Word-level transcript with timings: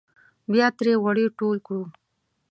بیا 0.51 0.67
ترې 0.77 0.93
غوړي 1.01 1.25
ټول 1.39 1.57
کړو. 1.65 1.83